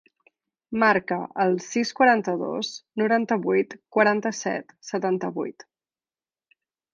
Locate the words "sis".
1.65-1.91